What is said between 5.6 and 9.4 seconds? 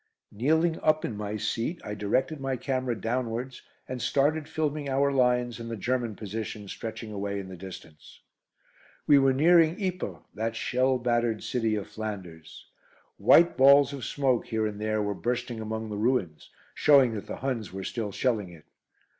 the German position stretching away in the distance. We were